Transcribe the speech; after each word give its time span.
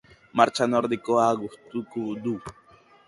Martxa 0.39 0.67
nordikoa 0.71 1.27
gustuko 1.41 2.07
du. 2.25 2.35